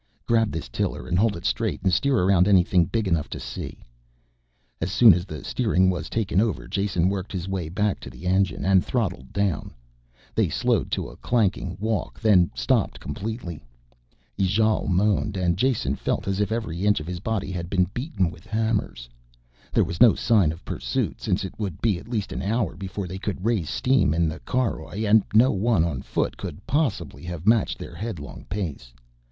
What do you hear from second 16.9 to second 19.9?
of his body had been beaten with hammers. There